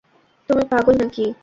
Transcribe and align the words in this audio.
তুমি 0.49 0.63
পাগল 0.71 0.95
নাকি? 1.01 1.25